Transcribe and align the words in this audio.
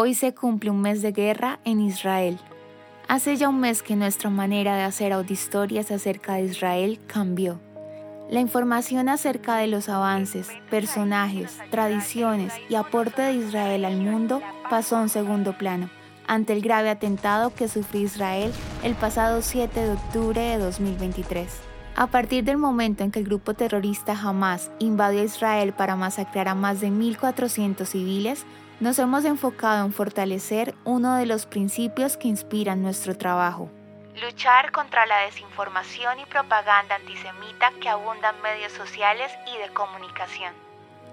Hoy 0.00 0.14
se 0.14 0.32
cumple 0.32 0.70
un 0.70 0.80
mes 0.80 1.02
de 1.02 1.10
guerra 1.10 1.58
en 1.64 1.80
Israel. 1.80 2.38
Hace 3.08 3.34
ya 3.34 3.48
un 3.48 3.58
mes 3.58 3.82
que 3.82 3.96
nuestra 3.96 4.30
manera 4.30 4.76
de 4.76 4.82
hacer 4.84 5.12
audiohistorias 5.12 5.90
acerca 5.90 6.34
de 6.34 6.44
Israel 6.44 7.00
cambió. 7.08 7.58
La 8.30 8.38
información 8.38 9.08
acerca 9.08 9.56
de 9.56 9.66
los 9.66 9.88
avances, 9.88 10.50
personajes, 10.70 11.58
tradiciones 11.72 12.52
y 12.68 12.76
aporte 12.76 13.22
de 13.22 13.34
Israel 13.34 13.84
al 13.84 13.96
mundo 13.96 14.40
pasó 14.70 14.98
a 14.98 15.02
un 15.02 15.08
segundo 15.08 15.58
plano 15.58 15.90
ante 16.28 16.52
el 16.52 16.62
grave 16.62 16.90
atentado 16.90 17.52
que 17.52 17.66
sufrió 17.66 18.02
Israel 18.02 18.52
el 18.84 18.94
pasado 18.94 19.42
7 19.42 19.80
de 19.80 19.92
octubre 19.94 20.40
de 20.40 20.58
2023. 20.58 21.77
A 22.00 22.06
partir 22.06 22.44
del 22.44 22.58
momento 22.58 23.02
en 23.02 23.10
que 23.10 23.18
el 23.18 23.24
grupo 23.24 23.54
terrorista 23.54 24.12
Hamas 24.12 24.70
invadió 24.78 25.24
Israel 25.24 25.72
para 25.72 25.96
masacrar 25.96 26.46
a 26.46 26.54
más 26.54 26.80
de 26.80 26.90
1.400 26.90 27.84
civiles, 27.86 28.46
nos 28.78 29.00
hemos 29.00 29.24
enfocado 29.24 29.84
en 29.84 29.92
fortalecer 29.92 30.76
uno 30.84 31.16
de 31.16 31.26
los 31.26 31.46
principios 31.46 32.16
que 32.16 32.28
inspiran 32.28 32.82
nuestro 32.82 33.16
trabajo. 33.16 33.68
Luchar 34.22 34.70
contra 34.70 35.06
la 35.06 35.22
desinformación 35.22 36.20
y 36.20 36.26
propaganda 36.26 36.94
antisemita 36.94 37.72
que 37.80 37.88
abunda 37.88 38.30
en 38.30 38.42
medios 38.42 38.70
sociales 38.74 39.32
y 39.52 39.58
de 39.60 39.74
comunicación. 39.74 40.52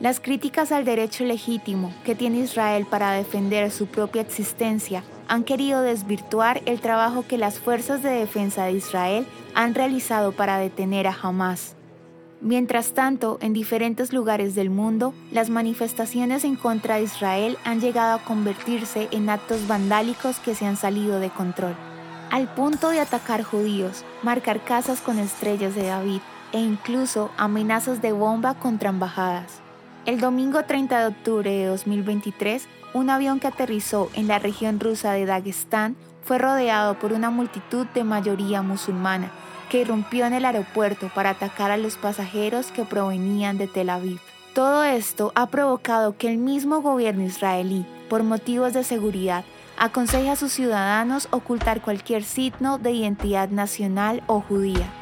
Las 0.00 0.18
críticas 0.18 0.72
al 0.72 0.86
derecho 0.86 1.24
legítimo 1.24 1.92
que 2.06 2.14
tiene 2.14 2.38
Israel 2.38 2.86
para 2.88 3.12
defender 3.12 3.70
su 3.70 3.86
propia 3.86 4.22
existencia 4.22 5.04
han 5.30 5.44
querido 5.44 5.80
desvirtuar 5.80 6.60
el 6.66 6.80
trabajo 6.80 7.24
que 7.26 7.38
las 7.38 7.60
fuerzas 7.60 8.02
de 8.02 8.10
defensa 8.10 8.64
de 8.64 8.72
Israel 8.72 9.26
han 9.54 9.76
realizado 9.76 10.32
para 10.32 10.58
detener 10.58 11.06
a 11.06 11.16
Hamas. 11.22 11.76
Mientras 12.40 12.94
tanto, 12.94 13.38
en 13.40 13.52
diferentes 13.52 14.12
lugares 14.12 14.56
del 14.56 14.70
mundo, 14.70 15.14
las 15.30 15.48
manifestaciones 15.48 16.42
en 16.42 16.56
contra 16.56 16.96
de 16.96 17.04
Israel 17.04 17.58
han 17.64 17.80
llegado 17.80 18.16
a 18.16 18.24
convertirse 18.24 19.06
en 19.12 19.30
actos 19.30 19.68
vandálicos 19.68 20.40
que 20.40 20.56
se 20.56 20.66
han 20.66 20.76
salido 20.76 21.20
de 21.20 21.30
control, 21.30 21.76
al 22.32 22.52
punto 22.52 22.88
de 22.88 22.98
atacar 22.98 23.44
judíos, 23.44 24.04
marcar 24.24 24.64
casas 24.64 25.00
con 25.00 25.20
estrellas 25.20 25.76
de 25.76 25.86
David 25.86 26.22
e 26.50 26.58
incluso 26.58 27.30
amenazas 27.36 28.02
de 28.02 28.10
bomba 28.10 28.54
contra 28.54 28.90
embajadas. 28.90 29.62
El 30.06 30.18
domingo 30.18 30.64
30 30.64 30.98
de 30.98 31.06
octubre 31.08 31.50
de 31.50 31.66
2023, 31.66 32.66
un 32.94 33.10
avión 33.10 33.38
que 33.38 33.48
aterrizó 33.48 34.08
en 34.14 34.28
la 34.28 34.38
región 34.38 34.80
rusa 34.80 35.12
de 35.12 35.26
Dagestán 35.26 35.94
fue 36.24 36.38
rodeado 36.38 36.98
por 36.98 37.12
una 37.12 37.28
multitud 37.30 37.86
de 37.94 38.02
mayoría 38.02 38.62
musulmana 38.62 39.30
que 39.68 39.82
irrumpió 39.82 40.24
en 40.24 40.32
el 40.32 40.46
aeropuerto 40.46 41.10
para 41.14 41.30
atacar 41.30 41.70
a 41.70 41.76
los 41.76 41.96
pasajeros 41.96 42.72
que 42.72 42.84
provenían 42.84 43.58
de 43.58 43.68
Tel 43.68 43.90
Aviv. 43.90 44.20
Todo 44.54 44.84
esto 44.84 45.32
ha 45.34 45.46
provocado 45.46 46.16
que 46.16 46.28
el 46.28 46.38
mismo 46.38 46.80
gobierno 46.80 47.22
israelí, 47.22 47.84
por 48.08 48.22
motivos 48.24 48.72
de 48.72 48.84
seguridad, 48.84 49.44
aconseje 49.78 50.30
a 50.30 50.36
sus 50.36 50.52
ciudadanos 50.52 51.28
ocultar 51.30 51.82
cualquier 51.82 52.24
signo 52.24 52.78
de 52.78 52.90
identidad 52.90 53.50
nacional 53.50 54.22
o 54.26 54.40
judía. 54.40 54.99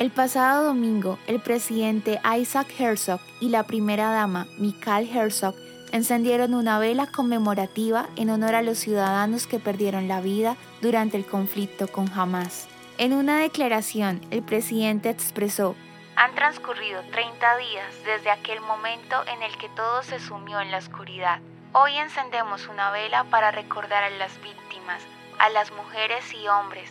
El 0.00 0.10
pasado 0.10 0.64
domingo, 0.64 1.18
el 1.26 1.42
presidente 1.42 2.22
Isaac 2.24 2.68
Herzog 2.78 3.20
y 3.38 3.50
la 3.50 3.64
primera 3.64 4.10
dama 4.10 4.46
Mikal 4.56 5.06
Herzog 5.06 5.54
encendieron 5.92 6.54
una 6.54 6.78
vela 6.78 7.06
conmemorativa 7.06 8.08
en 8.16 8.30
honor 8.30 8.54
a 8.54 8.62
los 8.62 8.78
ciudadanos 8.78 9.46
que 9.46 9.58
perdieron 9.58 10.08
la 10.08 10.22
vida 10.22 10.56
durante 10.80 11.18
el 11.18 11.26
conflicto 11.26 11.86
con 11.86 12.10
Hamas. 12.18 12.66
En 12.96 13.12
una 13.12 13.40
declaración, 13.40 14.22
el 14.30 14.42
presidente 14.42 15.10
expresó, 15.10 15.76
han 16.16 16.34
transcurrido 16.34 17.02
30 17.12 17.56
días 17.58 17.94
desde 18.06 18.30
aquel 18.30 18.62
momento 18.62 19.16
en 19.26 19.42
el 19.42 19.54
que 19.58 19.68
todo 19.68 20.02
se 20.02 20.18
sumió 20.18 20.62
en 20.62 20.70
la 20.70 20.78
oscuridad. 20.78 21.40
Hoy 21.74 21.94
encendemos 21.98 22.68
una 22.68 22.90
vela 22.90 23.24
para 23.24 23.50
recordar 23.50 24.02
a 24.04 24.08
las 24.08 24.32
víctimas, 24.40 25.02
a 25.38 25.50
las 25.50 25.70
mujeres 25.72 26.24
y 26.32 26.48
hombres, 26.48 26.90